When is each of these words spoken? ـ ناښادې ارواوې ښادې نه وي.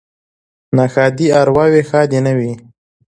ـ 0.39 0.75
ناښادې 0.77 1.27
ارواوې 1.41 1.81
ښادې 1.89 2.19
نه 2.25 2.33
وي. 2.37 2.53